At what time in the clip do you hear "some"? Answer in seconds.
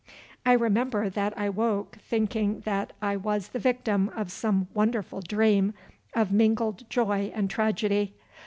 4.31-4.67